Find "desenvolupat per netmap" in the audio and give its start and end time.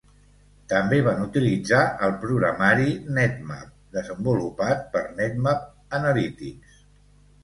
3.97-5.69